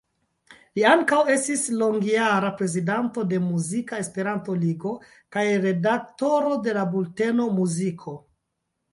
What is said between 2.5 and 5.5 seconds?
prezidanto de Muzika Esperanto-Ligo kaj